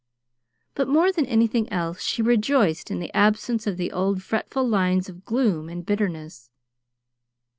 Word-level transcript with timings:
But 0.73 0.87
more 0.87 1.11
than 1.11 1.27
anything 1.27 1.71
else 1.71 2.01
she 2.01 2.23
rejoiced 2.23 2.89
in 2.89 2.97
the 2.97 3.13
absence 3.15 3.67
of 3.67 3.77
the 3.77 3.91
old 3.91 4.23
fretful 4.23 4.67
lines 4.67 5.09
of 5.09 5.25
gloom 5.25 5.69
and 5.69 5.85
bitterness. 5.85 6.49